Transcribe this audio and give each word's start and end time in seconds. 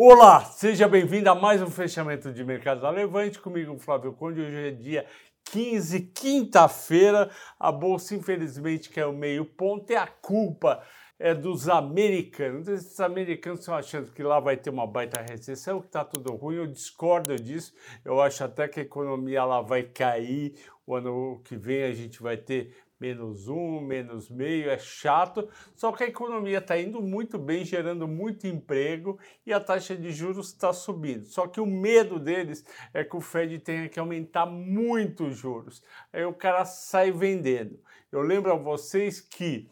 Olá, 0.00 0.44
seja 0.44 0.86
bem-vindo 0.86 1.28
a 1.28 1.34
mais 1.34 1.60
um 1.60 1.66
fechamento 1.66 2.32
de 2.32 2.44
mercado 2.44 2.82
da 2.82 2.88
Levante 2.88 3.40
comigo, 3.40 3.76
Flávio 3.80 4.12
Conde. 4.12 4.42
Hoje 4.42 4.68
é 4.68 4.70
dia 4.70 5.04
15, 5.50 6.00
quinta-feira. 6.14 7.28
A 7.58 7.72
bolsa, 7.72 8.14
infelizmente, 8.14 8.90
caiu 8.90 9.12
meio 9.12 9.44
ponto 9.44 9.90
e 9.90 9.96
a 9.96 10.06
culpa 10.06 10.80
é 11.18 11.34
dos 11.34 11.68
americanos. 11.68 12.68
Esses 12.68 13.00
americanos 13.00 13.58
estão 13.58 13.74
achando 13.74 14.12
que 14.12 14.22
lá 14.22 14.38
vai 14.38 14.56
ter 14.56 14.70
uma 14.70 14.86
baita 14.86 15.20
recessão, 15.20 15.80
que 15.80 15.88
está 15.88 16.04
tudo 16.04 16.32
ruim. 16.36 16.58
Eu 16.58 16.68
discordo 16.68 17.34
disso. 17.34 17.74
Eu 18.04 18.20
acho 18.22 18.44
até 18.44 18.68
que 18.68 18.78
a 18.78 18.84
economia 18.84 19.44
lá 19.44 19.60
vai 19.62 19.82
cair. 19.82 20.54
O 20.86 20.94
ano 20.94 21.42
que 21.44 21.56
vem 21.56 21.82
a 21.82 21.92
gente 21.92 22.22
vai 22.22 22.36
ter 22.36 22.72
menos 23.00 23.48
um, 23.48 23.80
menos 23.80 24.28
meio, 24.30 24.70
é 24.70 24.78
chato. 24.78 25.48
Só 25.74 25.92
que 25.92 26.04
a 26.04 26.08
economia 26.08 26.58
está 26.58 26.78
indo 26.78 27.00
muito 27.00 27.38
bem, 27.38 27.64
gerando 27.64 28.08
muito 28.08 28.46
emprego 28.46 29.18
e 29.46 29.52
a 29.52 29.60
taxa 29.60 29.96
de 29.96 30.10
juros 30.10 30.48
está 30.48 30.72
subindo. 30.72 31.26
Só 31.26 31.46
que 31.46 31.60
o 31.60 31.66
medo 31.66 32.18
deles 32.18 32.64
é 32.92 33.04
que 33.04 33.16
o 33.16 33.20
Fed 33.20 33.58
tenha 33.60 33.88
que 33.88 34.00
aumentar 34.00 34.46
muito 34.46 35.26
os 35.26 35.36
juros. 35.36 35.82
Aí 36.12 36.24
o 36.24 36.34
cara 36.34 36.64
sai 36.64 37.10
vendendo. 37.10 37.78
Eu 38.10 38.22
lembro 38.22 38.52
a 38.52 38.56
vocês 38.56 39.20
que 39.20 39.70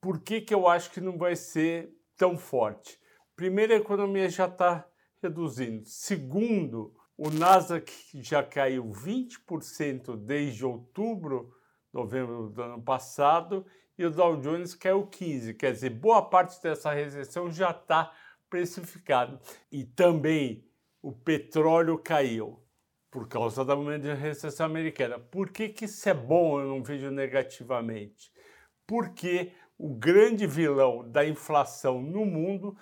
por 0.00 0.20
que, 0.20 0.40
que 0.40 0.54
eu 0.54 0.68
acho 0.68 0.90
que 0.90 1.00
não 1.00 1.16
vai 1.16 1.34
ser 1.34 1.90
tão 2.16 2.36
forte? 2.36 3.00
Primeiro, 3.34 3.72
a 3.72 3.76
economia 3.76 4.28
já 4.28 4.46
está 4.46 4.86
reduzindo. 5.22 5.84
Segundo, 5.86 6.94
o 7.16 7.30
Nasdaq 7.30 7.92
já 8.14 8.42
caiu 8.42 8.84
20% 8.90 10.16
desde 10.16 10.64
outubro 10.64 11.55
novembro 11.96 12.50
do 12.50 12.62
ano 12.62 12.82
passado, 12.82 13.64
e 13.98 14.04
o 14.04 14.10
Dow 14.10 14.36
Jones 14.36 14.74
caiu 14.74 15.06
15, 15.06 15.54
quer 15.54 15.72
dizer, 15.72 15.90
boa 15.90 16.22
parte 16.22 16.62
dessa 16.62 16.92
recessão 16.92 17.50
já 17.50 17.70
está 17.70 18.12
precificado. 18.50 19.40
E 19.72 19.84
também 19.84 20.64
o 21.00 21.12
petróleo 21.12 21.98
caiu 21.98 22.62
por 23.10 23.26
causa 23.26 23.64
da 23.64 23.74
recessão 24.14 24.66
americana. 24.66 25.18
Por 25.18 25.50
que, 25.50 25.70
que 25.70 25.86
isso 25.86 26.06
é 26.08 26.12
bom? 26.12 26.60
Eu 26.60 26.68
não 26.68 26.82
vejo 26.82 27.10
negativamente. 27.10 28.30
Porque 28.86 29.52
o 29.78 29.94
grande 29.94 30.46
vilão 30.46 31.10
da 31.10 31.26
inflação 31.26 32.02
no 32.02 32.26
mundo 32.26 32.76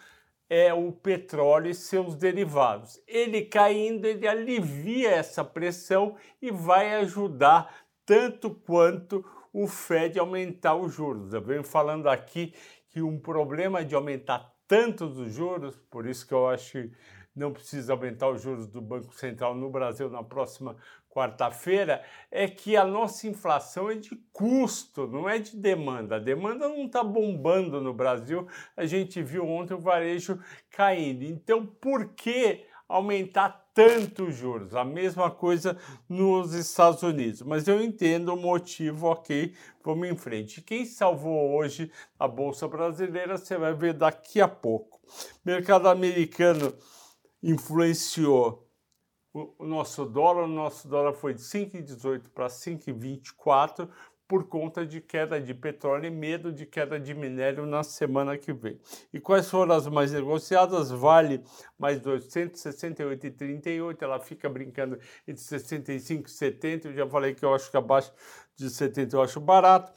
é 0.48 0.72
o 0.74 0.92
petróleo 0.92 1.70
e 1.70 1.74
seus 1.74 2.16
derivados. 2.16 3.00
Ele 3.06 3.42
caindo, 3.42 4.04
ele 4.06 4.26
alivia 4.26 5.10
essa 5.10 5.44
pressão 5.44 6.16
e 6.40 6.50
vai 6.50 6.94
ajudar 6.96 7.83
tanto 8.06 8.50
quanto 8.50 9.24
o 9.52 9.66
Fed 9.66 10.18
aumentar 10.18 10.74
os 10.74 10.92
juros. 10.92 11.32
Eu 11.32 11.42
venho 11.42 11.64
falando 11.64 12.08
aqui 12.08 12.54
que 12.88 13.00
um 13.02 13.18
problema 13.18 13.84
de 13.84 13.94
aumentar 13.94 14.52
tanto 14.66 15.04
os 15.04 15.32
juros, 15.32 15.76
por 15.90 16.06
isso 16.06 16.26
que 16.26 16.34
eu 16.34 16.48
acho 16.48 16.72
que 16.72 16.92
não 17.34 17.52
precisa 17.52 17.92
aumentar 17.92 18.30
os 18.30 18.42
juros 18.42 18.68
do 18.68 18.80
Banco 18.80 19.14
Central 19.14 19.54
no 19.54 19.68
Brasil 19.68 20.08
na 20.08 20.22
próxima 20.22 20.76
quarta-feira, 21.10 22.02
é 22.30 22.48
que 22.48 22.76
a 22.76 22.84
nossa 22.84 23.26
inflação 23.28 23.90
é 23.90 23.94
de 23.94 24.16
custo, 24.32 25.06
não 25.06 25.28
é 25.28 25.38
de 25.38 25.56
demanda. 25.56 26.16
A 26.16 26.18
demanda 26.18 26.68
não 26.68 26.86
está 26.86 27.04
bombando 27.04 27.80
no 27.80 27.94
Brasil, 27.94 28.48
a 28.76 28.84
gente 28.84 29.22
viu 29.22 29.46
ontem 29.46 29.74
o 29.74 29.80
varejo 29.80 30.40
caindo. 30.70 31.22
Então, 31.24 31.64
por 31.64 32.14
que 32.14 32.64
aumentar 32.88 33.64
tanto 33.74 34.26
os 34.26 34.36
juros. 34.36 34.74
A 34.74 34.84
mesma 34.84 35.30
coisa 35.30 35.76
nos 36.08 36.54
Estados 36.54 37.02
Unidos. 37.02 37.42
Mas 37.42 37.66
eu 37.66 37.82
entendo 37.82 38.32
o 38.32 38.36
motivo, 38.36 39.08
ok, 39.08 39.54
vamos 39.82 40.08
em 40.08 40.16
frente. 40.16 40.62
Quem 40.62 40.84
salvou 40.86 41.54
hoje 41.56 41.90
a 42.18 42.28
Bolsa 42.28 42.68
Brasileira, 42.68 43.36
você 43.36 43.58
vai 43.58 43.74
ver 43.74 43.94
daqui 43.94 44.40
a 44.40 44.48
pouco. 44.48 45.00
Mercado 45.44 45.88
americano 45.88 46.74
influenciou 47.42 48.64
o 49.34 49.66
nosso 49.66 50.04
dólar, 50.04 50.44
o 50.44 50.48
nosso 50.48 50.86
dólar 50.86 51.12
foi 51.12 51.34
de 51.34 51.40
5,18 51.40 52.28
para 52.32 52.46
5,24, 52.46 53.88
por 54.26 54.48
conta 54.48 54.86
de 54.86 55.00
queda 55.00 55.40
de 55.40 55.54
petróleo 55.54 56.06
e 56.06 56.10
medo 56.10 56.52
de 56.52 56.66
queda 56.66 56.98
de 56.98 57.14
minério 57.14 57.66
na 57.66 57.82
semana 57.82 58.38
que 58.38 58.52
vem. 58.52 58.80
E 59.12 59.20
quais 59.20 59.50
foram 59.50 59.74
as 59.74 59.86
mais 59.86 60.12
negociadas? 60.12 60.90
Vale 60.90 61.42
mais 61.78 62.00
268,38, 62.00 64.00
ela 64.00 64.18
fica 64.20 64.48
brincando 64.48 64.98
entre 65.26 65.42
65 65.42 66.28
e 66.28 66.30
70, 66.30 66.88
eu 66.88 66.94
já 66.94 67.08
falei 67.08 67.34
que 67.34 67.44
eu 67.44 67.54
acho 67.54 67.70
que 67.70 67.76
abaixo 67.76 68.12
de 68.56 68.70
70 68.70 69.16
eu 69.16 69.22
acho 69.22 69.40
barato. 69.40 69.92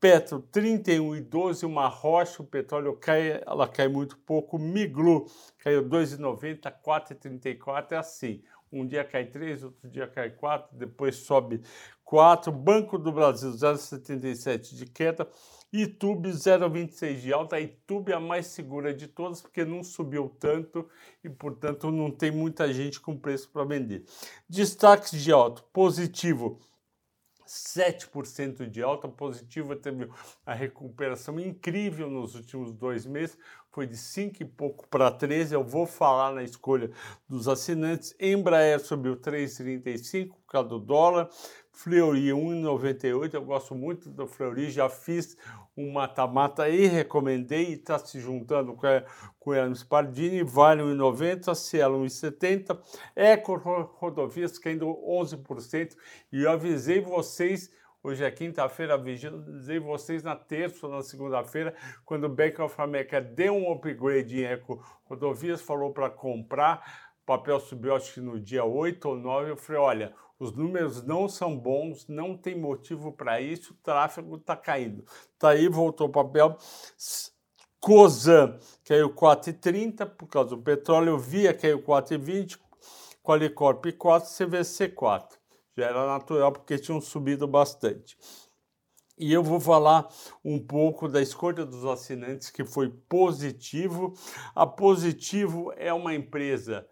Petro 0.00 0.40
31 0.40 1.16
e 1.16 1.20
12, 1.20 1.66
uma 1.66 1.86
rocha, 1.86 2.42
o 2.42 2.46
petróleo 2.46 2.96
cai, 2.96 3.42
ela 3.46 3.68
cai 3.68 3.86
muito 3.86 4.16
pouco. 4.16 4.58
Miglu 4.58 5.26
caiu 5.58 5.84
2,90, 5.84 6.72
4,34, 6.82 7.92
é 7.92 7.96
assim. 7.98 8.42
Um 8.72 8.86
dia 8.86 9.04
cai 9.04 9.26
3, 9.26 9.64
outro 9.64 9.90
dia 9.90 10.06
cai 10.06 10.30
4, 10.30 10.78
depois 10.78 11.16
sobe 11.16 11.60
4. 12.10 12.50
Banco 12.50 12.98
do 12.98 13.12
Brasil 13.12 13.52
0,77 13.52 14.74
de 14.74 14.84
queda. 14.84 15.30
YouTube 15.72 16.28
0,26 16.28 17.20
de 17.20 17.32
alta. 17.32 17.54
A 17.54 17.60
YouTube 17.60 18.10
é 18.10 18.16
a 18.16 18.20
mais 18.20 18.46
segura 18.46 18.92
de 18.92 19.06
todas 19.06 19.40
porque 19.40 19.64
não 19.64 19.84
subiu 19.84 20.28
tanto 20.40 20.88
e, 21.22 21.30
portanto, 21.30 21.88
não 21.92 22.10
tem 22.10 22.32
muita 22.32 22.72
gente 22.72 22.98
com 22.98 23.16
preço 23.16 23.48
para 23.50 23.62
vender. 23.62 24.02
Destaques 24.48 25.22
de 25.22 25.30
alta: 25.30 25.62
positivo 25.72 26.58
7% 27.50 28.70
de 28.70 28.80
alta 28.80 29.08
positiva, 29.08 29.74
teve 29.74 30.08
a 30.46 30.54
recuperação 30.54 31.38
incrível 31.40 32.08
nos 32.08 32.36
últimos 32.36 32.72
dois 32.72 33.04
meses, 33.04 33.36
foi 33.72 33.88
de 33.88 33.96
5 33.96 34.40
e 34.40 34.44
pouco 34.44 34.86
para 34.86 35.10
13. 35.10 35.54
Eu 35.54 35.64
vou 35.64 35.84
falar 35.84 36.32
na 36.32 36.44
escolha 36.44 36.92
dos 37.28 37.48
assinantes. 37.48 38.14
Embraer 38.20 38.78
subiu 38.78 39.16
3,35 39.16 40.28
por 40.28 40.46
causa 40.46 40.68
do 40.68 40.78
dólar. 40.78 41.28
Fleury 41.82 42.28
1,98. 42.28 43.32
Eu 43.32 43.42
gosto 43.42 43.74
muito 43.74 44.10
do 44.10 44.26
Fleury, 44.26 44.70
já 44.70 44.90
fiz 44.90 45.34
um 45.74 45.90
mata-mata 45.90 46.68
e 46.68 46.86
recomendei 46.86 47.70
e 47.70 47.72
está 47.72 47.98
se 47.98 48.20
juntando 48.20 48.74
com, 48.74 48.86
com 49.38 49.50
o 49.50 49.54
Hermes 49.54 49.82
Pardini. 49.82 50.42
Vale 50.42 50.82
1,90, 50.82 51.54
Cielo 51.54 52.04
1,70. 52.04 52.78
Eco 53.16 53.56
Rodovias 53.96 54.58
caindo 54.58 54.86
11%. 54.88 55.96
E 56.30 56.42
eu 56.42 56.50
avisei 56.50 57.00
vocês 57.00 57.70
Hoje 58.02 58.24
é 58.24 58.30
quinta-feira, 58.30 58.94
avisei 58.94 59.78
vocês 59.78 60.22
na 60.22 60.34
terça 60.34 60.86
ou 60.86 60.92
na 60.92 61.02
segunda-feira, 61.02 61.74
quando 62.02 62.24
o 62.24 62.30
Bank 62.30 62.58
of 62.62 62.74
America 62.80 63.20
deu 63.20 63.54
um 63.54 63.70
upgrade 63.70 64.40
em 64.40 64.44
Eco 64.44 64.82
Rodovias, 65.04 65.60
falou 65.60 65.92
para 65.92 66.08
comprar, 66.08 67.10
o 67.22 67.26
papel 67.26 67.60
subiu 67.60 67.94
acho 67.94 68.14
que 68.14 68.20
no 68.22 68.40
dia 68.40 68.64
8 68.64 69.06
ou 69.06 69.16
9, 69.16 69.50
eu 69.50 69.56
falei, 69.58 69.82
olha, 69.82 70.14
os 70.40 70.52
números 70.52 71.04
não 71.04 71.28
são 71.28 71.56
bons, 71.56 72.08
não 72.08 72.36
tem 72.36 72.58
motivo 72.58 73.12
para 73.12 73.40
isso, 73.40 73.72
o 73.72 73.76
tráfego 73.82 74.36
está 74.36 74.56
caindo. 74.56 75.04
Tá 75.38 75.50
aí, 75.50 75.68
voltou 75.68 76.08
o 76.08 76.12
papel. 76.12 76.56
COSAN 77.78 78.58
caiu 78.84 79.14
4,30 79.14 80.06
por 80.06 80.26
causa 80.26 80.50
do 80.50 80.62
petróleo, 80.62 81.16
Via 81.16 81.54
caiu 81.54 81.80
4,20, 81.82 82.58
Qualicorp 83.22 83.86
4, 83.96 84.28
CVC 84.28 84.88
4 84.88 85.40
já 85.76 85.86
era 85.86 86.06
natural 86.06 86.52
porque 86.52 86.78
tinham 86.78 87.00
subido 87.00 87.46
bastante. 87.46 88.16
E 89.18 89.32
eu 89.32 89.42
vou 89.42 89.60
falar 89.60 90.08
um 90.44 90.58
pouco 90.58 91.08
da 91.08 91.20
escolha 91.20 91.64
dos 91.64 91.84
assinantes, 91.84 92.48
que 92.48 92.64
foi 92.64 92.88
positivo. 92.88 94.14
A 94.54 94.66
Positivo 94.66 95.72
é 95.76 95.92
uma 95.92 96.14
empresa 96.14 96.86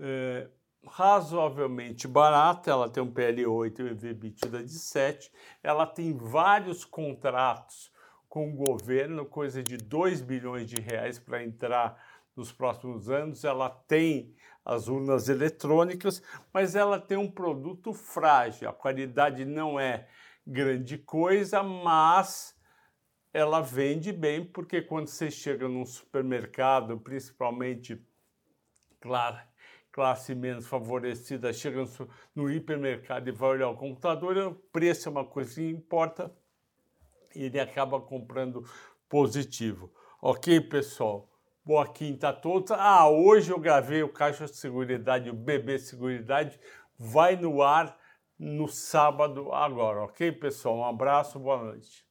é, 0.00 0.48
razoavelmente 0.86 2.06
barata, 2.06 2.70
ela 2.70 2.88
tem 2.88 3.02
um 3.02 3.12
PL8 3.12 3.78
e 3.78 3.82
um 3.82 3.86
EBITDA 3.88 4.64
de 4.64 4.78
7, 4.78 5.30
ela 5.62 5.86
tem 5.86 6.16
vários 6.16 6.84
contratos 6.84 7.90
com 8.28 8.50
o 8.50 8.54
governo, 8.54 9.24
coisa 9.24 9.62
de 9.62 9.76
2 9.76 10.20
bilhões 10.20 10.68
de 10.68 10.80
reais 10.80 11.18
para 11.18 11.42
entrar 11.42 12.00
nos 12.36 12.52
próximos 12.52 13.08
anos. 13.08 13.44
Ela 13.44 13.70
tem 13.70 14.34
as 14.64 14.88
urnas 14.88 15.28
eletrônicas, 15.28 16.22
mas 16.52 16.74
ela 16.74 17.00
tem 17.00 17.16
um 17.16 17.30
produto 17.30 17.92
frágil. 17.92 18.68
A 18.68 18.72
qualidade 18.72 19.44
não 19.44 19.80
é 19.80 20.06
grande 20.46 20.98
coisa, 20.98 21.62
mas 21.62 22.54
ela 23.32 23.60
vende 23.60 24.12
bem, 24.12 24.44
porque 24.44 24.82
quando 24.82 25.08
você 25.08 25.30
chega 25.30 25.68
num 25.68 25.84
supermercado, 25.84 26.98
principalmente, 26.98 28.02
claro, 29.00 29.38
classe 29.96 30.34
menos 30.34 30.66
favorecida, 30.66 31.54
chega 31.54 31.82
no 32.34 32.50
hipermercado 32.50 33.30
e 33.30 33.32
vai 33.32 33.48
olhar 33.48 33.70
o 33.70 33.76
computador, 33.78 34.36
o 34.36 34.54
preço 34.54 35.08
é 35.08 35.10
uma 35.10 35.24
coisa 35.24 35.54
que 35.54 35.66
importa 35.66 36.30
e 37.34 37.44
ele 37.44 37.58
acaba 37.58 37.98
comprando 37.98 38.62
positivo. 39.08 39.90
Ok, 40.20 40.60
pessoal? 40.60 41.30
Boa 41.64 41.88
quinta 41.88 42.28
a 42.28 42.32
todos. 42.34 42.72
Ah, 42.72 43.08
hoje 43.08 43.50
eu 43.50 43.58
gravei 43.58 44.02
o 44.02 44.12
Caixa 44.12 44.44
de 44.44 44.54
Seguridade, 44.56 45.30
o 45.30 45.34
BB 45.34 45.78
Seguridade, 45.78 46.60
vai 46.98 47.34
no 47.34 47.62
ar 47.62 47.98
no 48.38 48.68
sábado 48.68 49.50
agora, 49.50 50.02
ok, 50.02 50.30
pessoal? 50.30 50.76
Um 50.76 50.84
abraço, 50.84 51.38
boa 51.38 51.56
noite. 51.56 52.05